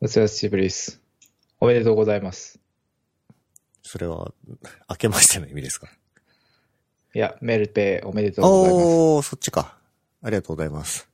[0.00, 1.00] お久しぶりです。
[1.58, 2.60] おめでとうございます。
[3.82, 4.32] それは、
[4.88, 5.88] 明けましての意味ですか？
[7.16, 8.84] いや、メルペイおめでとうございます。
[8.86, 9.76] おー、そっちか。
[10.22, 11.08] ありがとうございます。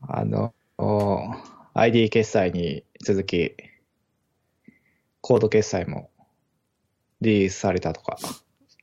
[0.00, 1.22] あの、お
[1.74, 3.56] ID 決済に続き、
[5.20, 6.12] コード決済も
[7.20, 8.16] リリースされたとか。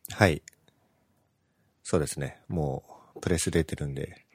[0.09, 0.41] はい。
[1.83, 2.41] そうですね。
[2.49, 2.83] も
[3.15, 4.25] う、プレス出てるんで。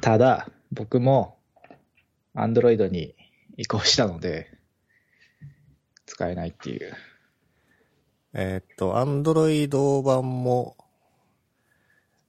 [0.00, 1.35] ただ、僕も
[2.36, 3.14] Android に
[3.56, 4.48] 移行したので、
[6.06, 6.94] 使えないっていう。
[8.34, 10.76] えーっと、アンドロイド版も、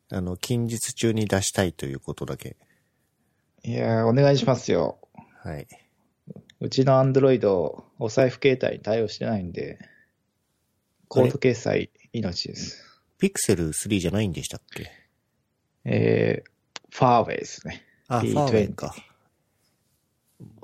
[0.09, 2.55] あの、近日中に出したいということだけ。
[3.63, 4.99] いやー、お願いしますよ。
[5.43, 5.67] はい。
[6.59, 7.45] うちの Android、
[7.99, 9.77] お財布携帯に対応してないんで、
[11.09, 12.83] コード決済命です。
[13.17, 14.91] ピクセル3じゃないんでしたっけ？
[15.83, 16.49] えー、
[16.89, 17.83] ファーウェイですね。
[18.07, 18.95] あ、フ P20 ァーウェイか。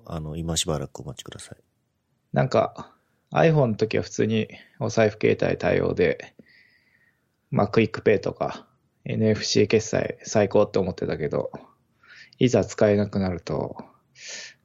[0.05, 1.57] あの、今しばらくお待ちください。
[2.34, 2.94] なんか、
[3.31, 4.47] iPhone の時は普通に
[4.80, 6.36] お財布携帯対応で、
[7.52, 8.67] まあ、 QUICPay とか
[9.05, 11.52] NFC 決済最高って思ってたけど、
[12.39, 13.75] いざ使えなくなると、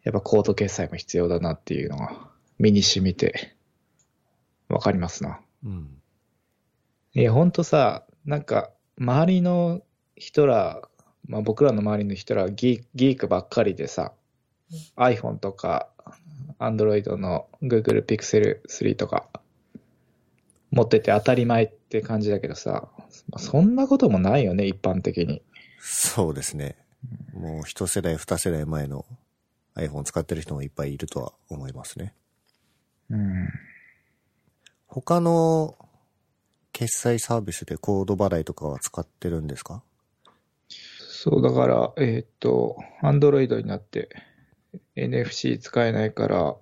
[0.04, 3.56] やっぱコード決済も必要だなっていうのが身に染みて、
[4.68, 5.41] わかりますな。
[5.64, 5.98] うん。
[7.14, 9.82] いや、ほんとさ、なんか、周りの
[10.16, 10.82] 人ら、
[11.26, 14.12] まあ僕らの周りの人らギーギークばっかりでさ、
[14.97, 15.88] iPhone とか、
[16.58, 19.28] Android の Google Pixel 3とか、
[20.70, 22.88] 持ってて当たり前って感じだけどさ、
[23.38, 25.42] そんなこともないよね、一般的に。
[25.80, 26.77] そうですね。
[27.33, 29.06] もう一世代、二世代前の
[29.77, 32.14] iPhone 使ってる人もいっぱいいるとは思いますね。
[33.10, 33.48] うん。
[34.86, 35.77] 他の
[36.72, 39.82] 決済サービスでコード払いとかは使ってるんですか？
[40.69, 44.08] そう、だから、えーっと、Android になって
[44.97, 46.56] NFC 使えないから、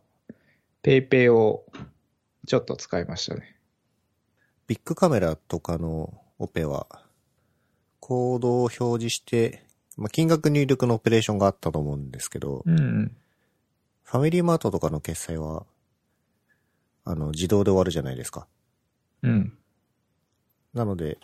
[0.83, 1.67] PayPay を
[2.47, 3.57] ちょっと使いましたね。
[4.67, 6.86] ビッグカメラとかのオペは、
[8.01, 9.64] コードを表示して、
[9.97, 13.17] まあ、金額入力のオペレーションがあったと思うんですけど、うん。
[14.05, 15.64] ファミリーマートとかの決済は、
[17.05, 18.47] あの、自動で終わるじゃないですか。
[19.23, 19.57] うん。
[20.75, 21.19] なので、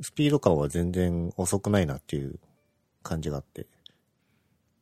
[0.00, 2.38] スピード感は全然遅くないなっていう
[3.02, 3.66] 感じがあって。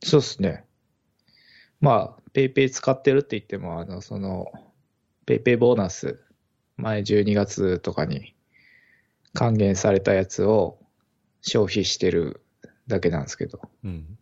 [0.03, 0.66] そうっすね。
[1.79, 4.51] まあ、 PayPay 使ってるって言っても、あの、その、
[5.25, 6.19] PayPay ボーナス、
[6.77, 8.35] 前12月とかに
[9.33, 10.79] 還元されたやつを
[11.41, 12.41] 消費してる
[12.87, 14.17] だけなんですけど、うん。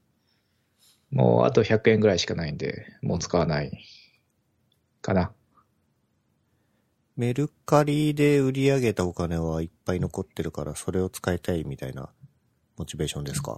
[1.11, 3.85] もうあと100円ぐらいしかないんで、もう使わない
[5.01, 5.31] かな。
[7.15, 12.09] メルカリで売り上げたお金はいっぱい残ってるから、それを使いたいみたいな
[12.77, 13.57] モチベーションですか？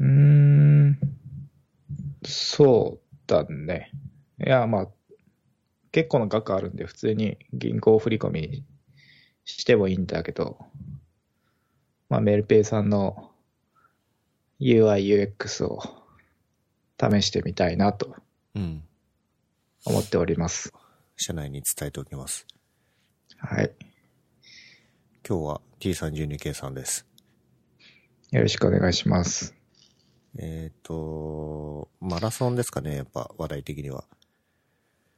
[0.00, 0.98] うーん、
[2.24, 3.92] そうだね。
[4.44, 4.88] いや、まあ、
[5.92, 8.64] 結構な額あるんで、普通に銀行振り込み
[9.44, 10.58] してもいいんだけど、
[12.08, 13.30] まあ、メルペイさんの
[14.60, 15.80] UI、UX を
[17.00, 18.16] 試してみたいなと
[18.54, 18.82] うん。
[19.84, 20.72] 思っております。
[21.16, 22.46] 社内に伝えておきます。
[23.38, 23.72] はい。
[25.28, 27.06] 今日は T32K さんです。
[28.30, 29.57] よろしくお願いします。
[30.40, 34.04] えっ、と、マラソンですかね、やっぱ話題的には。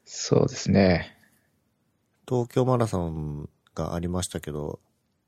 [0.06, 1.14] そうですね。
[2.26, 4.80] 東京マラソンがありましたけど、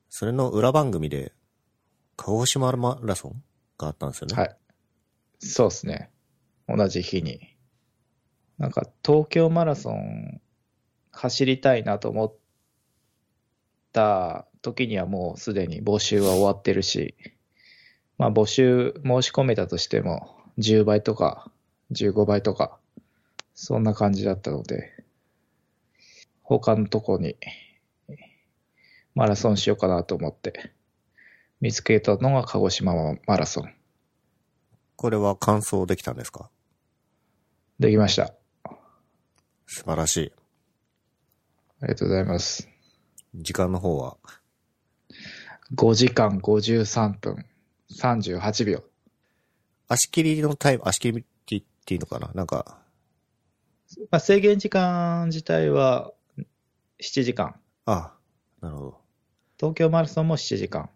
[0.08, 1.32] それの裏番組で、
[2.16, 3.42] 鹿児島マラソン
[3.76, 4.34] があったんですよね。
[4.34, 4.56] はい。
[5.40, 6.10] そうですね。
[6.66, 7.54] 同じ日に。
[8.56, 10.40] なんか、東京マラソン
[11.10, 12.34] 走りたいなと思っ
[13.92, 17.14] た時にはもうすでに募集は終わってるし、
[18.22, 21.50] まあ募集申し込めたとしても10倍とか
[21.90, 22.78] 15倍とか、
[23.52, 24.92] そんな感じだったので、
[26.44, 27.34] 他のとこに
[29.16, 30.70] マラソンしようかなと思って
[31.60, 32.94] 見つけたのが鹿児島
[33.26, 33.74] マラソン。
[34.94, 36.48] これは完走できたんですか？
[37.80, 38.34] できました。
[39.66, 40.32] 素晴らしい。
[41.80, 42.68] ありがとうございます。
[43.34, 44.16] 時間の方は、
[45.74, 47.46] 5時間53分
[48.02, 48.82] 38秒。
[49.86, 52.32] 足切りのタイム、足切りって言っていいのかな？
[52.34, 52.80] なんか、
[54.10, 56.12] まあ、制限時間自体は
[57.00, 57.54] 7時間。
[57.86, 58.12] あ
[58.60, 59.00] なるほど。
[59.56, 60.90] 東京マラソンも7時間。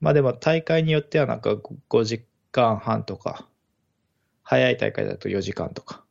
[0.00, 1.54] まあでも大会によってはなんか
[1.88, 3.46] 5時間半とか、
[4.42, 6.04] 早い大会だと4時間とか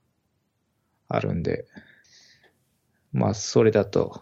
[1.10, 1.68] あるんで、
[3.12, 4.22] まあそれだと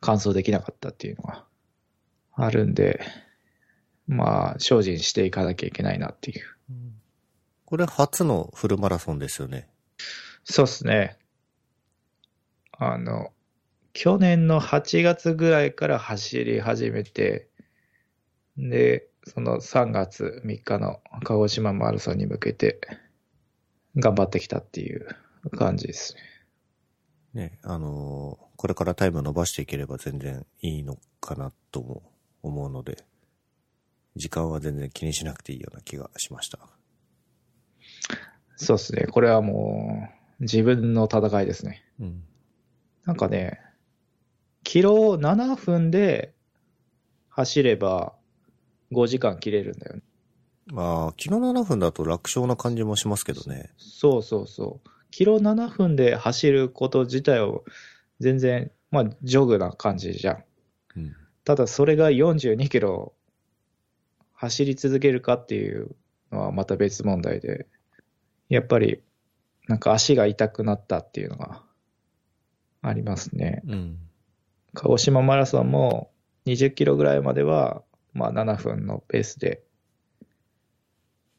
[0.00, 1.44] 完走できなかったっていうのが
[2.32, 3.00] あるんで、
[4.08, 6.44] まあ精進していかなきゃいけないなっていう。
[7.64, 9.68] これ初のフルマラソンですよね。
[10.44, 11.18] そうっすね。
[12.72, 13.32] あの、
[13.92, 17.48] 去年の8月ぐらいから走り始めて、
[18.56, 22.80] で、その3月3日の鹿児島マラソンに向けて
[23.96, 25.06] 頑張ってきたっていう
[25.56, 26.22] 感じですね。
[27.34, 32.02] ね、あのーこれからタイム伸ばしていければ全然いいのかなとも
[32.42, 33.04] 思うので、
[34.18, 36.58] 時間は全然気にしなくていいような気がしました。
[38.56, 39.06] そうっすね。
[39.06, 40.08] これはも
[40.40, 41.84] う自分の戦いですね。
[42.00, 42.24] うん。
[43.06, 43.60] なんかね、
[44.64, 46.34] キロ7分で
[47.28, 48.14] 走れば
[48.92, 50.02] 5時間切れるんだよね。
[50.66, 53.70] まあ、キロ7分だと楽勝な感じもしますけどね。
[53.78, 54.88] そうそうそう。
[55.10, 57.64] キロ7分で走ること自体を
[58.20, 60.44] 全然、まあ、ジョグな感じじゃん。
[60.96, 61.16] うん。
[61.44, 63.14] ただそれが42キロ
[64.40, 65.96] 走り続けるかっていう
[66.30, 67.66] のはまた別問題で、
[68.48, 69.02] やっぱり
[69.66, 71.60] なんか足が痛くなったっていうのが
[72.82, 73.62] ありますね。
[73.66, 73.98] うん。
[74.74, 76.12] 鹿児島マラソンも
[76.46, 77.82] 20キロぐらいまでは、
[78.12, 79.64] まあ7分のペースで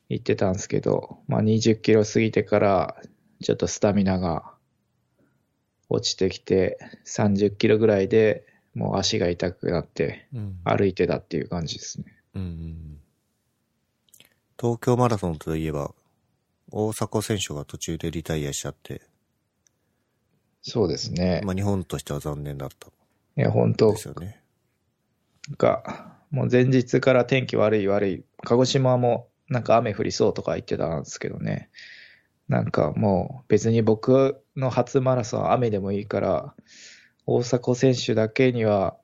[0.10, 2.98] 行ってたんですけど、まあ20キロ過ぎてから
[3.42, 4.52] ちょっとスタミナが
[5.88, 10.60] 落ちてきて30キロぐらいでもう足が痛くなってうん。
[10.66, 12.04] 歩いてたっていう感じですね。
[12.08, 13.00] うんうん。
[14.60, 15.94] 東京マラソンといえば、
[16.72, 19.02] 大迫選手が途中でリタイアしちゃって、
[20.62, 21.42] そうですね。
[21.44, 22.92] まあ日本としては残念だったい
[23.42, 24.42] や、本当ですよね。
[25.58, 28.24] が、もう前日から天気悪い悪い。
[28.44, 31.70] 鹿児島もなんか雨降りそうとか言ってたんですけどね。
[32.48, 36.56] なんかもう別に僕の初マラソンは雨でもいいから、
[37.26, 38.98] 大迫選手だけには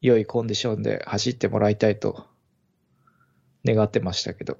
[0.00, 2.26] 良いコンディションで走ってもらいたいと
[3.64, 4.58] 願ってましたけど、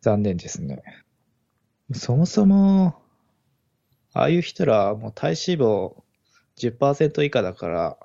[0.00, 0.82] 残念ですね。
[1.92, 3.00] そもそも、
[4.12, 5.94] ああいう人らもう体脂肪
[6.56, 7.98] 10%以下だから、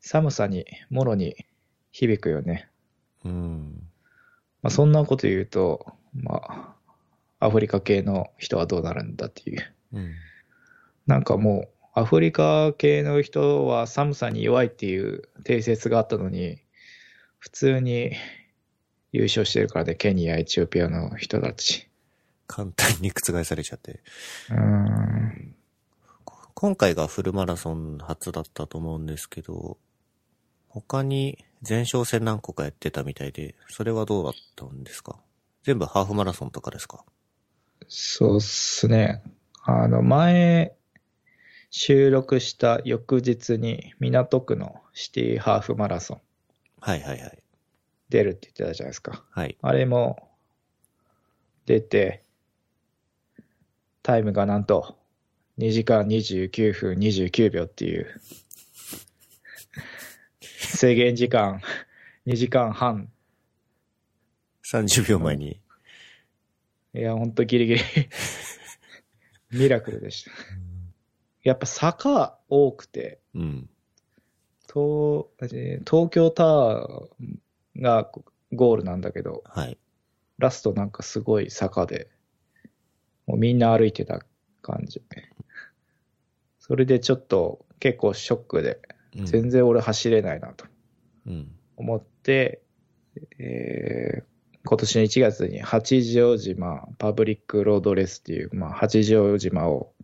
[0.00, 1.36] 寒さに、もろに
[1.92, 2.70] 響くよね。
[3.24, 3.82] うん。
[4.62, 6.74] まあ、そんなこと言うと、ま
[7.40, 9.74] あ、アフリカ系の人はどうなるんだっていう。
[9.92, 10.14] うん。
[11.06, 16.62] なんかもう、アフリカ系の人は寒さに弱いっていう定説があったのに、
[17.38, 18.12] 普通に
[19.12, 21.88] 優勝してるからね、ケニア、エチオピアの人たち。
[22.46, 24.00] 簡単に覆されちゃって。
[24.50, 25.54] うーん。
[26.54, 29.78] 今回がフルマラソン初だったと思うんですけど、
[30.68, 35.16] 他に前哨戦何個かやってたみたいで、それはどうだったんですか？
[35.62, 37.04] 全部ハーフマラソンとかですか？
[37.88, 39.22] そうっすね。
[39.64, 40.72] あの、前、
[41.70, 46.20] 収録した翌日に港区のシティハーフマラソン
[46.80, 47.42] はいはいはい。
[48.10, 49.24] 出るって言ってたじゃないですか。
[49.30, 49.56] はい。
[49.62, 50.28] あれも
[51.64, 52.24] 出て、
[54.02, 54.98] タイムがなんと
[55.58, 58.20] 2時間29分29秒っていう、
[60.40, 61.60] 制限時間
[62.26, 63.08] 2時間半。
[64.64, 65.60] 30秒前に。
[66.94, 67.80] いや、ほんとギリギリ。
[69.52, 70.30] ミラクルでした。
[71.42, 73.70] やっぱ坂多くて、うん。
[74.72, 77.08] 東えー東京タワー
[77.76, 78.10] が
[78.52, 79.78] ゴールなんだけど、はい。
[80.38, 82.08] ラストなんかすごい坂で、
[83.26, 84.24] もうみんな歩いてた
[84.62, 85.02] 感じ。
[86.58, 88.80] それでちょっと結構ショックで、
[89.16, 90.66] うん全然俺走れないなと
[91.26, 91.52] うん。
[91.76, 92.62] 思って、
[93.38, 94.30] えー
[94.62, 99.94] 今年の1月に八丈島パブリックロードレースっていう、まあ、八丈島を、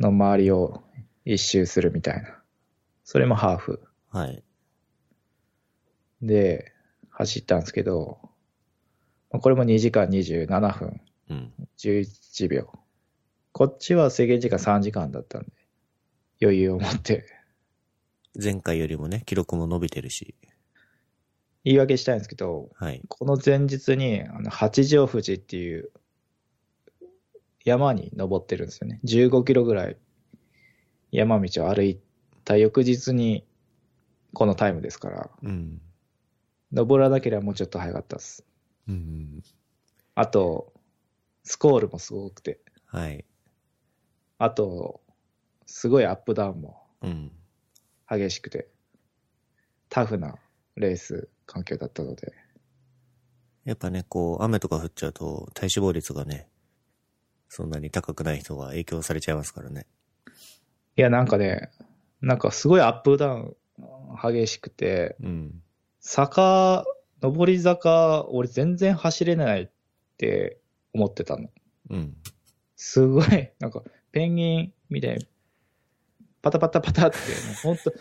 [0.00, 0.82] の周りを
[1.26, 2.38] 一周するみたいな。
[3.04, 3.82] それもハーフ。
[4.10, 4.42] はい。
[6.26, 6.72] で、
[7.10, 8.18] 走ったんですけど、
[9.30, 11.00] まあこれも2時間27分
[11.30, 11.52] うん。
[11.78, 12.70] 11秒。
[13.52, 15.48] こっちは制限時間3時間だったんで、
[16.42, 17.26] 余裕を持って
[18.40, 20.34] 前回よりもね、記録も伸びてるし。
[21.64, 23.00] 言い訳したいんですけど、はい。
[23.08, 25.90] この前日にあの八丈富士っていう
[27.64, 29.00] 山に登ってるんですよね。
[29.04, 29.96] 15キロぐらい
[31.10, 32.00] 山道を歩い
[32.44, 33.46] た翌日に
[34.34, 35.80] このタイムですから、うん。
[36.74, 38.44] 登らなければもうちょっと早かったです。
[38.88, 39.42] うん。
[40.16, 40.72] あと、
[41.44, 43.24] スコールもすごくて、はい。
[44.38, 45.00] あと、
[45.66, 47.30] すごいアップダウンもうん。
[48.10, 48.68] 激しくて、
[49.88, 50.34] タフな
[50.74, 52.32] レース環境だったので、
[53.64, 56.48] やっぱね、こう、雨とか降っちゃうと、体脂肪率がね、
[57.48, 59.86] そんなに高くない人が影響されちゃいますからね。
[60.96, 61.70] いや、なんかね、
[62.20, 63.56] なんかすごいアップダウン
[64.20, 65.63] 激しくて、うん。
[66.06, 66.84] 坂、
[67.22, 69.70] 上り坂、俺全然走れないっ
[70.18, 70.60] て
[70.92, 71.48] 思ってたの。
[71.88, 72.14] うん。
[72.76, 73.82] すごい、なんか、
[74.12, 75.26] ペンギンみたいに、
[76.42, 77.92] パタパタパタって、もうほんと、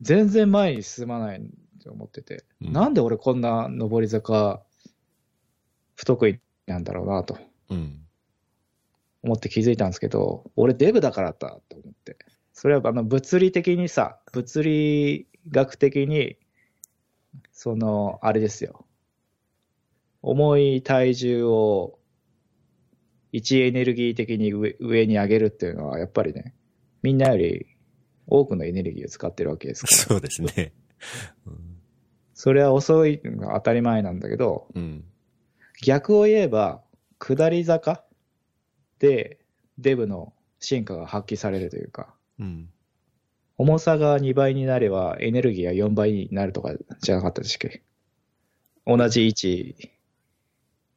[0.00, 1.42] 全然前に進まない
[1.84, 4.62] と思ってて、うんなんで俺こんな上り坂
[5.94, 7.38] 不得意なんだろうなと
[7.70, 8.00] うん。
[9.22, 12.18] 思って気づいたんですけど、俺デブだからだと思って。
[12.52, 16.36] それはあの物理的にさ、物理学的に、
[17.52, 18.86] その、あれですよ。
[20.22, 21.98] 重い体重を
[23.32, 26.54] 位置エネルギー的に上上に上げるっていうのは、やっぱりね、
[27.02, 27.66] みんなより
[28.26, 29.96] 多くのエネルギーを使ってるわけですから。
[29.96, 30.72] そうですね。
[31.46, 31.78] うん。
[32.32, 35.04] それは遅いのが当たり前なんだけど、うん。
[35.82, 36.82] 逆を言えば、
[37.18, 38.04] 下り坂
[38.98, 39.38] で
[39.78, 42.70] デブの進化が発揮されるというか、うん。
[43.56, 47.82] 重さが2倍になればエネルギーが4倍になるとかじゃなかったでしたっけ？
[48.86, 49.90] 同じ位置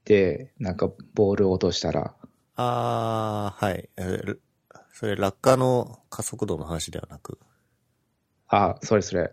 [0.05, 2.15] でなんかボールを落としたら、
[2.55, 3.89] あー、はい。
[3.97, 4.37] えー
[4.93, 7.37] それ、落下の加速度の話ではなく？
[8.47, 9.31] あ、それそれ。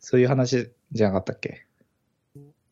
[0.00, 1.66] そういう話じゃなかったっけ？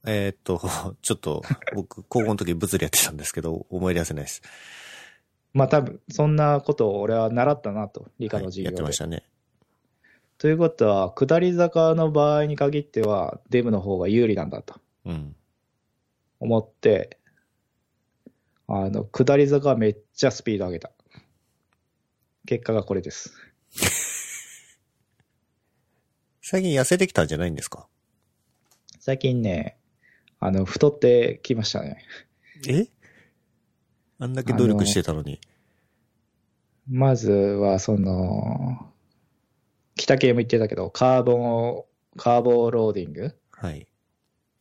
[0.07, 0.61] えーっと、
[1.01, 1.43] ちょっと、
[1.75, 4.43] 僕、高校の時物理やってたんですけど、思い出せないです。
[5.54, 8.76] まあ多分、そんなことを俺は習ったなと、理科の授はい、や業で。
[8.76, 9.25] ってましたね。
[10.38, 14.80] ということは、下り坂の場合に限っては、デブの方が有利なんだと。
[15.04, 15.37] うん。
[16.40, 17.18] 思って、
[18.66, 20.90] あの、下り坂はめっちゃスピード上げた。
[22.47, 23.32] 結果がこれです。
[26.40, 27.87] 最近痩せてきたんじゃないんですか？
[28.99, 29.76] 最近ね、
[30.40, 32.04] あの、太ってきましたね。
[32.68, 32.87] え？
[34.23, 35.41] あんだけ努力してたのに。
[36.88, 38.93] まずは、その、
[39.97, 41.87] 北系も言ってたけど、カーボンを、
[42.17, 43.35] カーボローディング？
[43.50, 43.88] はい。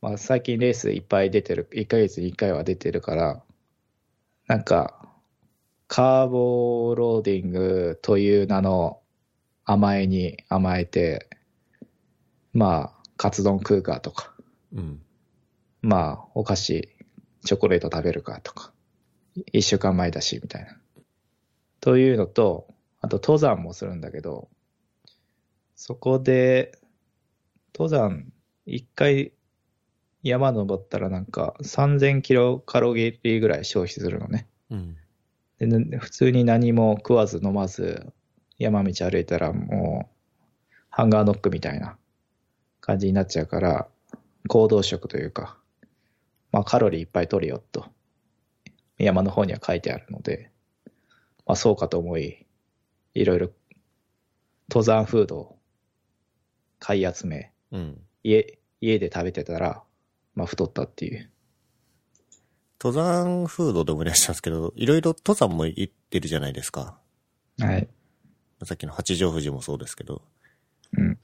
[0.01, 3.43] まあ、最近レースいっぱい出てる、1ヶ月に1回は出てるから、
[4.47, 5.07] なんか、
[5.87, 8.99] カーボローディングという名の
[9.63, 11.29] 甘えに甘えて、
[12.51, 14.33] まあ、カツ丼食うかとか、
[14.73, 15.03] うん。
[15.83, 16.89] まあ、お菓子、
[17.45, 18.73] チョコレート食べるかとか、
[19.51, 20.77] 一週間前だし、みたいな。
[21.79, 22.67] というのと、
[22.99, 24.49] あと登山もするんだけど、
[25.75, 26.77] そこで、
[27.73, 28.31] 登山、
[28.65, 29.31] 一回
[30.23, 34.47] 山登ったらなんか3000キロカロリーぐらい消費するのね。
[34.69, 34.97] うん。
[35.57, 38.11] でね普通に何も食わず飲まず
[38.57, 41.97] 山道歩いたらもうハンガーノックみたいな
[42.79, 43.87] 感じになっちゃうから
[44.47, 45.57] 行動食というか、
[46.51, 47.85] まあカロリーいっぱい取るよと
[49.03, 50.51] 山の方には書いてあるので、
[51.45, 52.45] まあそうかと思い、
[53.13, 53.51] いろいろ
[54.69, 55.59] 登山フードを
[56.79, 58.01] 買い集め、うん。
[58.23, 59.83] 家、家で食べてたら、
[60.35, 61.29] まあ太ったっていう。
[62.83, 66.97] 登山フードで思い出したんですけど、いろいろ登山も行ってるじゃないですか。
[67.59, 67.87] はい。
[68.63, 70.21] さっきの八丈富士もそうですけど、
[70.97, 71.17] うん。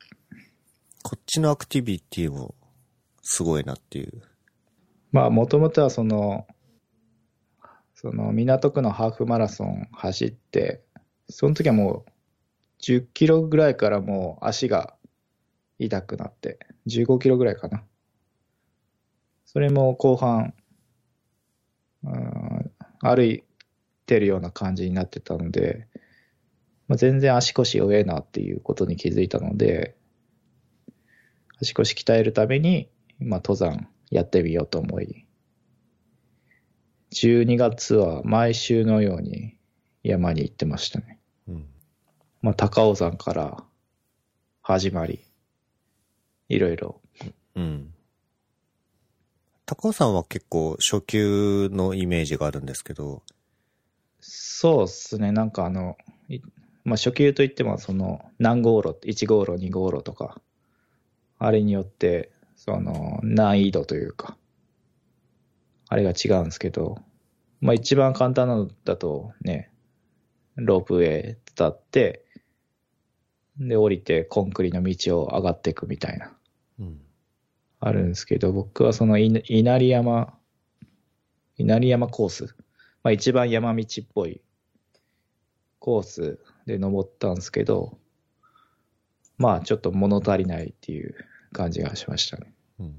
[1.03, 2.53] こっちのアクティビティも
[3.21, 4.21] すごいなっていう。
[5.11, 6.45] まあ、もともとはその、
[7.99, 10.83] その港区のハーフマラソン走って、
[11.29, 12.11] その時はもう
[12.83, 14.93] 10キロぐらいからもう足が
[15.79, 17.83] 痛くなって、15キロぐらいかな。
[19.45, 20.53] それも後半、
[22.03, 23.43] うん歩い
[24.05, 25.87] てるような感じになってたので、
[26.87, 29.95] まあ、全然足腰弱えなっていうことに気づいたので、
[31.59, 32.89] 足腰鍛えるために、
[33.19, 35.26] まあ、登山やってみようと思い、
[37.21, 39.57] 12月は毎週のように
[40.03, 41.19] 山に行ってましたね。
[41.47, 41.65] うん。
[42.41, 43.63] まあ、高尾山から
[44.61, 45.25] 始まり、
[46.49, 47.01] いろいろ。
[47.55, 47.93] うん。
[49.65, 53.23] 高尾さんは結構初級のイメージがあるんですけど、
[54.19, 55.97] そうっすね、なんかあの、
[56.29, 56.39] い
[56.83, 60.41] まあ、初級といっても、その、何号路、1号路、2号路とか、
[61.39, 64.37] あれによって、その、難易度というか、
[65.89, 66.99] あれが違うんですけど、
[67.59, 69.71] まあ、一番簡単なのだとね、
[70.55, 72.25] ロープウェイ立って、
[73.57, 76.35] で、降りてコンクリの道を上がっていくみたいな、
[76.79, 77.01] うん。
[77.79, 80.33] あるんですけど、僕はその稲荷山、
[81.57, 82.55] 稲荷山コース、
[83.03, 84.41] まあ一番山道っぽい
[85.79, 87.97] コースで登ったんですけど、
[89.37, 91.15] まあちょっと物足りないっていう
[91.51, 92.53] 感じがしましたね。
[92.79, 92.95] うん。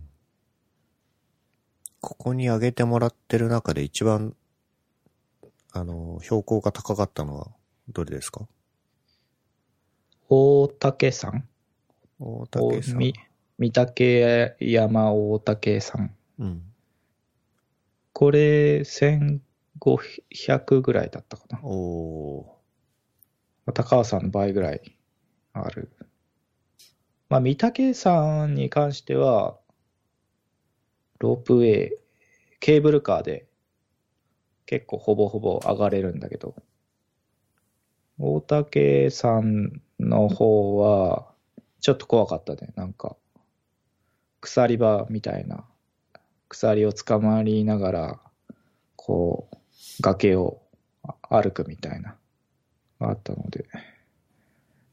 [2.00, 4.34] ここに上げてもらってる中で一番、
[5.78, 7.48] あの、標高が高かったのは
[7.88, 8.46] どれですか？
[10.28, 11.44] 大竹山？
[12.18, 12.98] 大竹さん。
[12.98, 13.14] み
[13.60, 16.62] 御嶽山大竹山うん。
[18.12, 21.60] これ1500ぐらいだったかな。
[21.62, 23.72] おー。
[23.72, 24.96] 高尾山の倍ぐらい
[25.52, 25.90] ある。
[27.28, 29.58] まあ、御嶽山に関しては、
[31.18, 31.90] ロープウェイ、
[32.60, 33.47] ケーブルカーで
[34.68, 36.54] 結構ほぼほぼ上がれるんだけど、
[38.18, 41.32] 大岳山の方は、
[41.80, 42.74] ちょっと怖かったね。
[42.76, 43.16] なんか、
[44.42, 45.64] 鎖場みたいな、
[46.50, 48.20] 鎖を捕まりながら、
[48.94, 49.56] こう、
[50.02, 50.60] 崖を
[51.30, 52.18] 歩くみたいな、
[53.00, 53.64] があったので、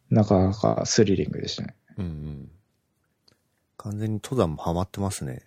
[0.10, 1.75] なかなかスリリングでしたね。
[1.98, 2.51] うんうん。
[3.75, 5.46] 完全に登山もハマってますね。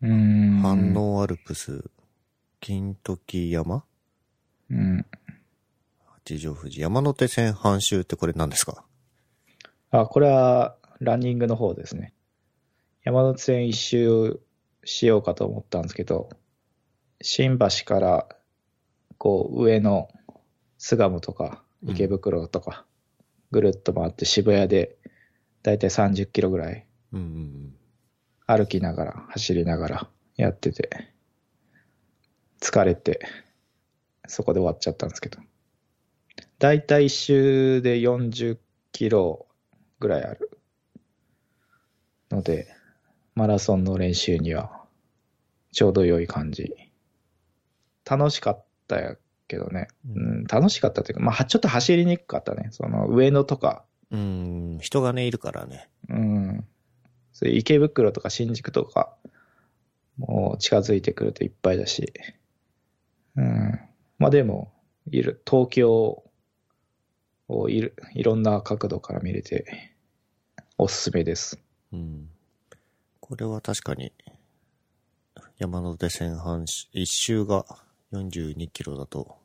[0.00, 0.60] うーん。
[0.62, 1.90] 反応アルプス、
[2.60, 3.84] 金時山？
[4.70, 5.06] うん。
[6.24, 6.80] 八丈富士。
[6.80, 8.84] 山手線半周ってこれ何ですか？
[9.90, 12.12] あ、これはランニングの方ですね。
[13.04, 14.40] 山手線一周
[14.84, 16.28] しようかと思ったんですけど、
[17.22, 18.28] 新橋から
[19.16, 20.08] こう上の
[20.78, 22.84] 巣鴨とか池袋とか
[23.50, 24.96] ぐるっと回って渋谷で
[25.62, 27.74] だいたい30キロぐらいうんうん
[28.46, 31.12] 歩きながら走りながらやってて
[32.60, 33.20] 疲れて
[34.26, 35.38] そこで終わっちゃったんですけど
[36.58, 38.58] だいたい一周で40
[38.92, 39.46] キロ
[40.00, 40.50] ぐらいある
[42.30, 42.68] ので
[43.34, 44.82] マラソンの練習には
[45.72, 46.74] ちょうど良い感じ
[48.04, 54.72] 楽しかったやけどね、ううんん、楽しかったというか、まあ、ちょっと走りにくかったねその上野とかうん。
[54.72, 55.88] うん、人がね、いるからね。
[56.08, 56.64] うん。
[57.32, 59.14] そういう池袋とか新宿とか、
[60.16, 62.12] もう近づいてくるといっぱいだし。
[63.38, 63.80] うん。
[64.18, 64.72] まあでも、
[65.10, 66.24] いる、東京
[67.48, 69.94] をいる、いろんな角度から見れて、
[70.76, 71.58] おすすめです。
[71.92, 72.28] うん。
[73.20, 74.12] これは確かに、
[75.58, 77.64] 山手線半周、一周が
[78.12, 79.36] 42キロだと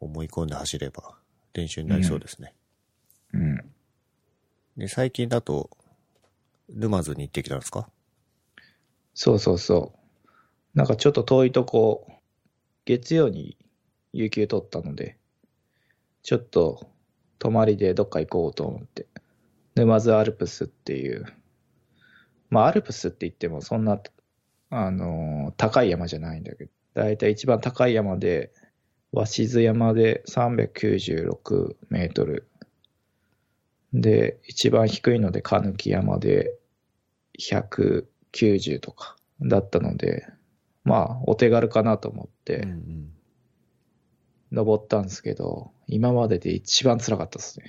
[0.00, 1.16] 思い込んで走れば
[1.54, 2.54] 練習になりそうですね。
[3.32, 3.56] うん。
[4.76, 5.70] で、最近だと、
[6.68, 7.88] 沼津に行ってきたんですか？
[9.14, 9.94] そうそうそ
[10.74, 10.78] う。
[10.78, 12.06] なんかちょっと遠いとこ、
[12.88, 13.58] 月曜に
[14.14, 15.18] 有給取ったので、
[16.22, 16.90] ちょっと
[17.38, 19.06] 泊まりでどっか行こうと思って、
[19.74, 21.26] 沼津アルプスっていう、
[22.48, 24.00] まあアルプスって言ってもそんな、
[24.70, 28.54] あのー高い山じゃないんだけど、だいたい一番高い山で、
[29.12, 32.48] 鷲津山で396メートル。
[33.92, 36.56] で、一番低いので、鹿貫山で
[37.38, 40.26] 190とかだったので、
[40.88, 42.66] まあ、お手軽かなと思って。
[44.50, 47.66] 登ったんですけど、今までで一番辛かったですね。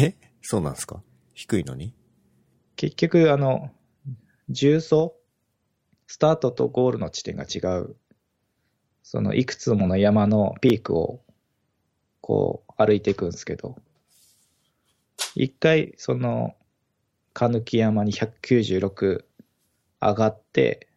[0.00, 0.14] え？
[0.40, 1.02] そうなんですか？
[1.34, 1.94] 低いのに？
[2.76, 3.70] 結局、あの、
[4.48, 5.12] 重走
[6.06, 7.96] スタートとゴールの地点が違う、
[9.02, 11.22] そのいくつもの山のピークを、
[12.22, 13.76] こう、歩いていくんですけど、
[15.34, 16.54] 一回、その、
[17.34, 19.24] 鹿貫山に196
[20.00, 20.88] 上がって、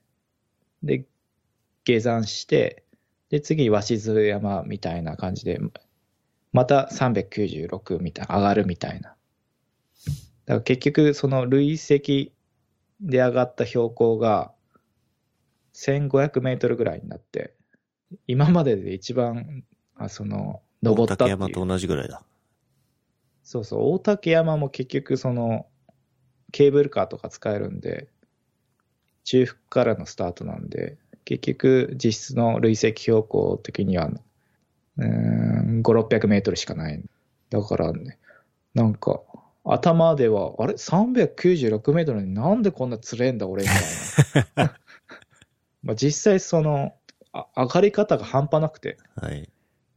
[0.81, 1.05] で、
[1.85, 2.83] 下山して、
[3.29, 5.59] で、次、鷲津山みたいな感じで、
[6.51, 9.09] また396みたいな、上がるみたいな。
[9.09, 12.33] だから結局、その累積
[13.01, 14.51] で上がった標高が
[15.73, 17.55] 1500メートルぐらいになって、
[18.27, 19.63] 今までで一番、
[19.95, 21.37] あその、登ったっていう。
[21.37, 22.23] 大竹山と同じぐらいだ。
[23.43, 25.67] そうそう、大竹山も結局その、
[26.51, 28.07] ケーブルカーとか使えるんで、
[29.23, 34.09] 中腹からのスタートなんで、結局実質の累積標高的には、
[34.97, 37.03] うーん、5、600メートルしかない。
[37.49, 38.17] だからね、
[38.73, 39.21] なんか、
[39.65, 43.79] 頭では、あれ ?396 メートルになんでこんな釣れんだ俺みたい
[44.55, 44.77] な。
[45.83, 46.93] まあ実際その、
[47.31, 49.49] あ上がり方が半端なくて、はい。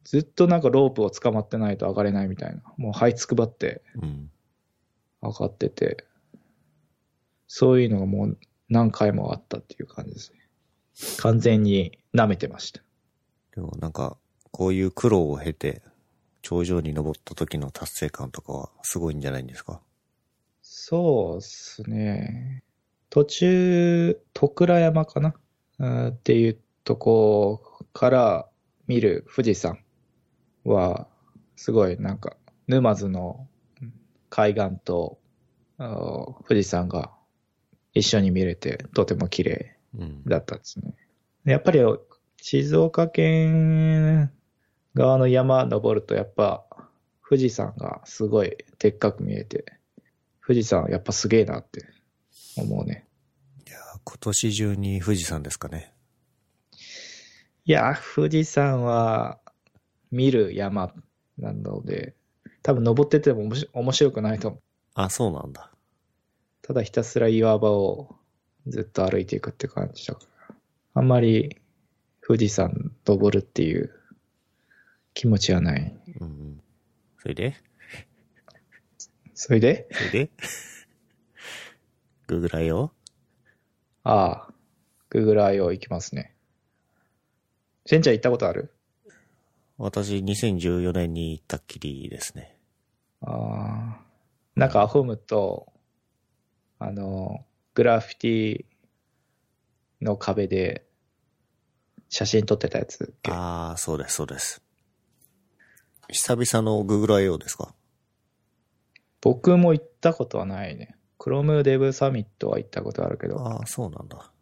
[0.05, 2.63] ずっとなんかロープを捕まってないと上がれないみたいな。
[2.79, 4.31] もう這いつくばってうん。
[5.21, 6.07] 上がってて、
[7.47, 8.39] そういうのがもう
[8.69, 10.38] 何回もあったっていう感じですね。
[11.19, 12.83] 完全に舐めてました。
[13.55, 14.17] でもなんか、
[14.51, 15.83] こういう苦労を経て、
[16.43, 19.81] 頂上に登った時の達成感とかはすごいんじゃないんですか？
[20.63, 22.63] そうっすね。
[23.11, 25.35] 途中、徳倉山かな？
[25.79, 28.49] うんっていうとこから
[28.87, 29.79] 見る富士山
[30.65, 31.07] は、
[31.57, 33.47] すごいなんか、沼津の
[34.31, 35.19] 海岸と
[35.79, 37.13] あ富士山が
[37.95, 39.78] 一緒に見れて、とても綺麗うん。
[40.27, 40.95] だったんですね。
[41.45, 41.81] やっぱり
[42.41, 44.31] 静岡県
[44.95, 46.65] 側の山登るとやっぱ
[47.29, 49.65] 富士山がすごいでっかく見えて、
[50.47, 51.85] 富士山やっぱすげえなって
[52.57, 53.07] 思うね。
[53.67, 55.93] いやー今年中に富士山ですかね。
[57.65, 59.39] いや、富士山は
[60.11, 60.95] 見る山
[61.37, 62.15] なので、
[62.63, 64.61] 多分登ってても面白面白くないと思う。
[64.95, 65.71] あ、そうなんだ。
[66.63, 68.17] ただひたすら岩場を
[68.67, 70.55] ずっと歩いていくって感じだから。
[70.95, 71.61] あんまり
[72.27, 73.95] 富士山登るっていう
[75.15, 75.97] 気持ちはない。
[76.21, 76.61] うんうん。
[77.19, 77.55] それで？
[79.35, 79.89] それで？
[79.93, 80.31] それで？
[82.27, 82.93] グーグラよ
[84.05, 84.55] ああ、
[85.11, 85.73] Google I.O.
[85.73, 86.35] 行きますね。
[87.87, 88.75] しんちゃん行ったことある？
[89.79, 92.59] 私、2014年に行ったっきりですね。
[93.23, 94.01] ああ。
[94.57, 95.73] なんかアホームと、
[96.81, 97.47] あの、
[97.79, 98.65] グラフィティ
[100.05, 100.85] の壁で
[102.09, 104.61] 写真撮ってたやつああ、そうです、そうです。
[106.09, 107.39] 久々の Google I.O.
[107.39, 107.73] ですか？
[109.21, 110.97] 僕も行ったことはないね。
[111.21, 114.33] Chrome Dev サミットは行ったことあるけど、ああ、そうなんだ。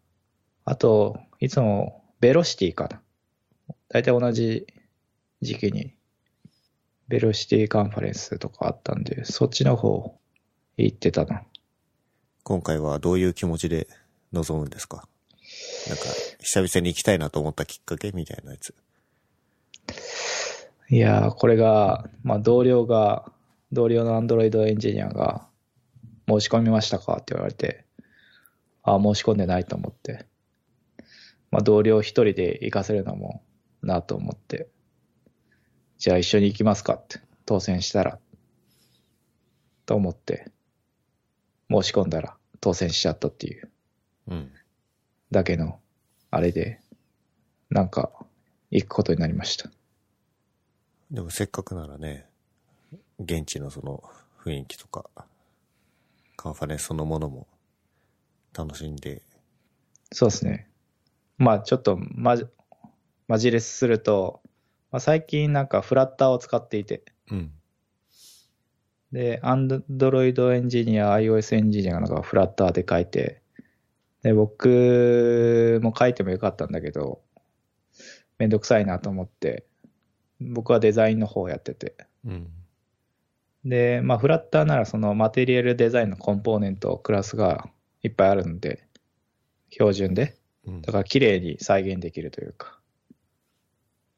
[0.64, 3.02] あと、いつもベロシティかな。
[3.90, 4.66] 大体同じ
[5.42, 5.94] 時期に
[7.08, 10.18] ベロシティカンファレンスとかあったんで、そっちの方
[10.78, 11.42] 行ってたな。
[12.48, 13.88] 今回はどういう気持ちで
[14.30, 15.08] 臨むんですか？
[15.88, 16.04] なんか、
[16.38, 18.72] 久々に行きたいなと思ったきっかけみたいなやつ。
[20.88, 23.32] いやー、これが、まあ、同僚が、
[23.72, 25.48] 同僚のアンドロイドエンジニアが、
[26.28, 27.84] 申し込みましたかって言われて、
[28.84, 30.26] あ申し込んでないと思って。
[31.50, 33.42] まあ、同僚一人で行かせるのも
[33.82, 34.68] なと思って、
[35.98, 38.20] じゃあ一緒に行きますかって、当選したら、
[39.84, 40.52] と思って、
[41.70, 43.70] 申し込んだら当選しちゃったっていう
[44.28, 44.52] うん。
[45.30, 45.80] だけの、
[46.30, 46.80] あれで、
[47.70, 48.12] なんか、
[48.70, 49.70] 行くことになりました。
[51.10, 52.26] でもせっかくならね、
[53.20, 54.02] 現地のその
[54.44, 55.04] 雰囲気とか、
[56.36, 57.46] カンファレンスそのものも
[58.52, 59.22] 楽しんで、
[60.12, 60.68] そうですね。
[61.38, 62.46] まあちょっとまじ、
[63.28, 64.40] マジレスすると、
[64.90, 67.52] まあ、最近なんかフラッターを使っていて、うん。
[69.12, 73.40] で、Android エンジニア、iOS エンジニアがフラッターで書いて、
[74.22, 77.22] で、僕も書いてもよかったんだけど、
[78.38, 79.64] めんどくさいなと思って、
[80.40, 81.96] 僕はデザインの方をやってて。
[82.24, 82.48] うん。
[83.64, 87.68] で、まあフラッターならそのマテリアルデザインのコンポーネント、クラスが
[88.02, 88.86] いっぱいあるんで、
[89.70, 90.36] 標準で。
[90.66, 92.80] うんだから綺麗に再現できるというか。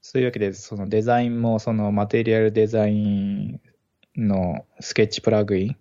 [0.01, 3.61] そういうわけで、そのデザインもそのマテリアルデザイン
[4.18, 5.76] のスケッチプラグイン、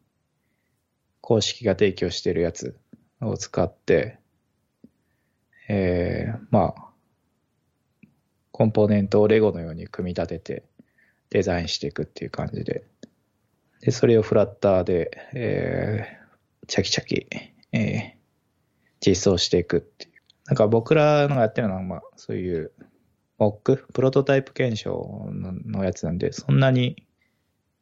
[1.22, 2.78] 公式が提供しているやつ
[3.20, 4.20] を使って、
[5.68, 6.88] えー、まあ、
[8.52, 10.64] コンポーネントをレゴのように組み立てて
[11.30, 12.86] デザインしていくっていう感じで。
[13.82, 17.28] で、それをフラッターで、えー、チャキチャキ、
[17.72, 18.12] えー、
[19.06, 20.12] 実装していくっていう。
[20.46, 22.72] なんか僕らのやってるのは、まあ、そういう、
[23.38, 27.07] モック、プロトタイプ検証ののやつなんで、そんなに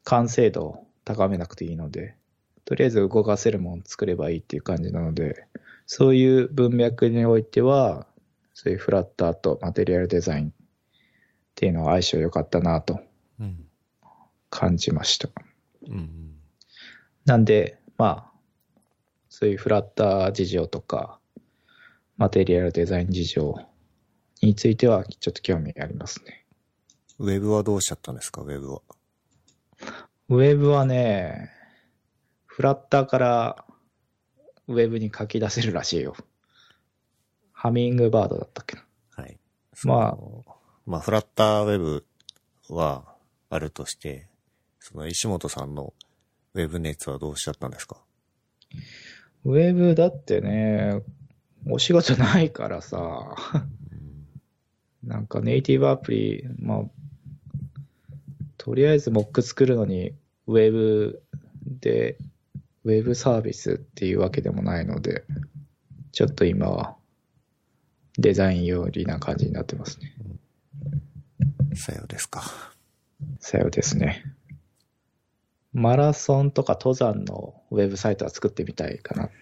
[0.06, 2.16] 完成度を高めなくていいので、
[2.64, 5.46] とりあえず動かせるものを作ればいいっていう感じなので、
[5.86, 8.08] そういう文脈においては、
[8.54, 10.52] そういうフラッターとマテリアルデザインっ
[11.56, 13.02] ていうのは相性良かったなと
[13.40, 13.66] うん。
[14.50, 15.30] 感じました。
[15.88, 16.36] うん。
[17.26, 18.32] なんで、まあ、
[19.30, 21.20] そういうフラッター事情とか、
[22.18, 23.56] マテリアルデザイン事情
[24.42, 26.46] についてはちょっと興味ありますね。
[27.20, 28.82] ウェブはどうしちゃったんですか、ウェブは。
[30.28, 31.52] ウェブはね、
[32.48, 33.66] フラッターから
[34.68, 36.16] ウェブに書き出せるらしいよ。
[37.52, 38.86] ハミングバードだったっけな。
[39.16, 39.38] はい。
[39.84, 40.18] まあ
[40.88, 42.06] まあ、フラッターウェブ
[42.70, 43.04] は
[43.52, 44.28] あるとして、
[44.80, 45.94] その石本さんの
[46.56, 47.98] ウェブ熱はどうしちゃったんですか？
[49.44, 51.04] ウェブだってね、
[51.70, 53.36] お仕事ないからさ、
[55.04, 56.84] なんかネイティブアプリ、まあ、
[58.66, 60.16] とりあえずモック作るのに、
[60.48, 61.22] ウェブ
[61.68, 62.18] で、
[62.84, 65.24] ウェブサービスっていうわけでもないので、
[66.12, 66.96] ちょっと今は
[68.18, 70.16] デザイン寄りな感じになってますね。
[71.76, 72.42] さようですか。
[73.40, 74.24] さようですね。
[75.72, 79.36] マラソンとか登山のウェブサイトは作ってみたいかなって。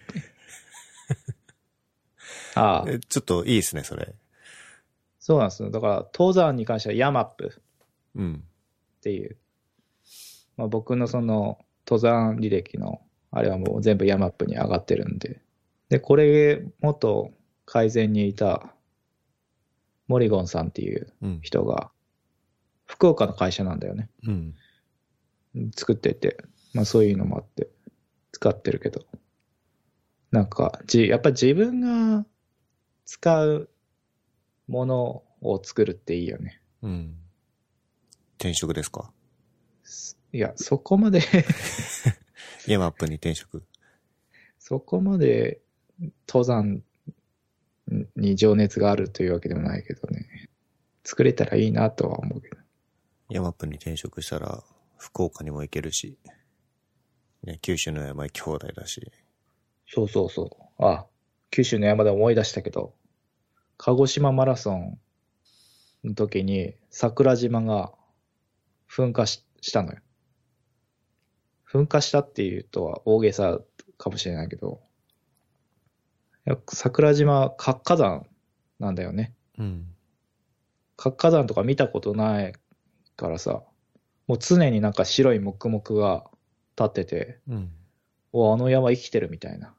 [2.60, 4.14] ああ、えちょっといいですね、それ。
[5.18, 5.70] そうなんですよ。
[5.70, 7.62] だから、登山に関してはヤマップ
[8.16, 8.44] うん。
[9.04, 9.36] っていう、
[10.56, 15.42] まあ、僕のその登山履歴のあれはもう全部ヤマップに上がってるんで。
[15.90, 17.32] で、これ、元
[17.66, 18.74] 改善にいた
[20.08, 21.40] モリゴンさんっていううん。
[21.42, 21.90] 人が、
[22.86, 24.08] 福岡の会社なんだよね。
[24.26, 24.54] うん。
[25.76, 26.38] 作ってて、
[26.72, 27.68] まあそういうのもあって
[28.32, 29.04] 使ってるけど。
[30.30, 32.24] なんか、じ、やっぱ自分が
[33.04, 33.68] 使う
[34.66, 36.62] ものを作るっていいよね。
[36.82, 37.18] うん。
[38.44, 39.10] 転職ですか？
[40.30, 41.22] いや、そこまで
[42.66, 43.64] ヤマップに転職。
[44.58, 45.62] そこまで
[46.28, 46.82] 登山
[48.16, 50.50] に情熱があるというわけでもないけどね。
[51.04, 52.56] 作れたらいいなとは思うけど。
[53.30, 54.62] ヤマップに転職したら、
[54.98, 56.18] 福岡にも行けるし、
[57.44, 59.10] ね、九州の山行き放題だし、
[59.88, 60.84] そうそうそう。
[60.84, 61.06] あ、
[61.50, 62.94] 九州の山で思い出したけど、
[63.78, 64.98] 鹿児島マラソン
[66.04, 67.94] の時に桜島が
[68.94, 69.98] 噴火ししたのよ。
[71.70, 73.58] 噴火したっていうとは大げさ
[73.98, 74.80] かもしれないけど、
[76.72, 78.26] 桜島活火山
[78.78, 79.32] なんだよね。
[79.58, 79.86] うん。
[80.96, 82.52] 活火山とか見たことない
[83.16, 83.62] からさ、
[84.26, 86.24] もう常になんか白い黙々が
[86.76, 87.72] 立ってて、うん。
[88.32, 89.74] おあの山生きてるみたいな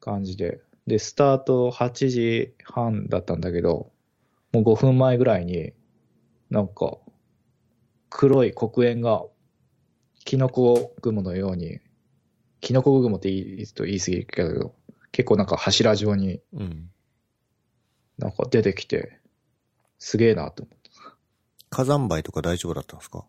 [0.00, 0.60] 感じで。
[0.86, 3.90] で、スタート8時半だったんだけど、
[4.52, 5.72] もう5分前ぐらいに、
[6.50, 6.98] なんか、
[8.10, 9.24] 黒い黒煙が、
[10.24, 11.80] キノコ雲のように、
[12.60, 14.74] キノコ雲って言いと言い過ぎるけど、
[15.12, 16.90] 結構なんか柱状にうん。
[18.18, 19.20] なんか出てきて、
[19.98, 20.90] すげえなと思って。
[21.68, 23.24] 火山灰とか大丈夫だったんですか？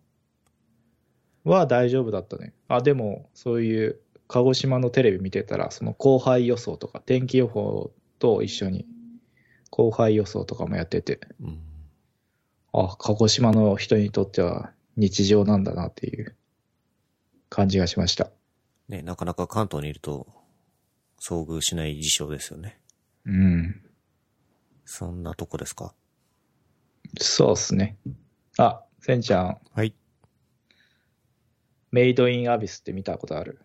[1.43, 2.53] は大丈夫だったね。
[2.67, 8.85] あ、でも、そういう、鹿児島のテレビ見てたら、その降灰予想とか、天気予報と一緒に、
[9.69, 11.59] 降灰予想とかもやってて、うん。
[12.73, 16.35] あ、鹿児島の人にとっては日常なんだなっていう
[17.49, 18.29] 感じがしました。
[18.89, 20.27] ね、なかなか関東にいると、
[21.19, 22.79] 遭遇しない事象ですよね。
[23.25, 23.81] うん。
[24.85, 25.93] そんなとこですか？
[27.19, 27.97] そうっすね。
[28.57, 29.93] あ、せんちゃん、はい。
[31.91, 33.59] メイドインアビスって見たことある？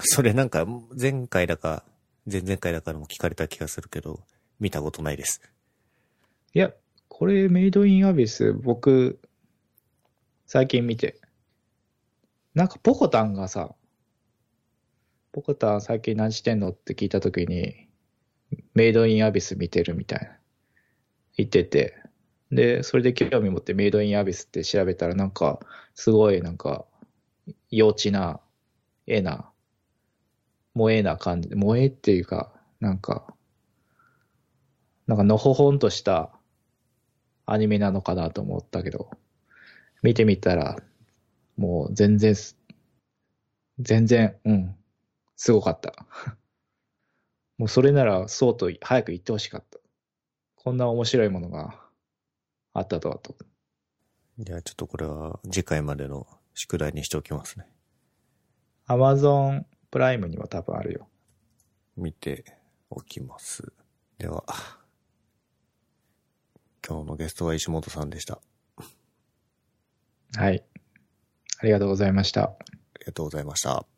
[0.00, 0.66] それなんか、
[0.98, 1.82] 前回だか、
[2.30, 4.20] 前々回だかでも聞かれた気がするけど、
[4.60, 5.40] 見たことないです。
[6.54, 6.72] いや、
[7.08, 9.20] これメイドインアビス、僕、
[10.46, 11.20] 最近見て、
[12.54, 13.74] なんかポコタンがさ、
[15.32, 16.70] ポコタン最近何してんの？
[16.70, 17.88] って聞いたときに、
[18.74, 20.38] メイドインアビス見てるみたいな、
[21.36, 21.96] 言ってて、
[22.50, 25.60] で、それで興味持ってメイドインアビスって調べたらなんか、
[25.94, 26.86] すごいなんか、
[27.70, 28.40] 幼稚な、
[29.06, 29.50] 絵な、
[30.74, 33.34] 萌えな感じ、萌えっていうか、なんか、
[35.06, 36.37] なんかのほほんとした
[37.50, 39.10] アニメなのかなと思ったけど、
[40.02, 40.76] 見てみたら、
[41.56, 42.58] もう全然す、
[43.78, 44.76] 全然、うん、
[45.34, 46.06] すごかった。
[47.56, 49.78] もうそれならそうと早く言ってほしかった。
[50.56, 51.80] こんな面白いものが
[52.74, 53.34] あったとはと。
[54.38, 57.66] じゃあちょっとこれは次回までの宿題にしておきますね。
[58.86, 61.08] Amazon プライムには多分あるよ。
[61.96, 62.44] 見て
[62.90, 63.72] おきます。
[64.18, 64.44] では、
[66.88, 68.40] 今日のゲストは石本さんでした。
[70.36, 70.64] あはい。
[71.60, 72.52] ありがとうございました。
[72.98, 73.97] りがとうございました。